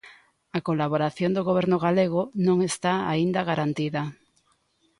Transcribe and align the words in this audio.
A 0.57 0.59
colaboración 0.67 1.31
do 1.33 1.45
Goberno 1.49 1.77
galego 1.85 2.21
non 2.47 2.57
está 2.69 2.93
aínda 3.11 3.47
garantida. 3.49 4.03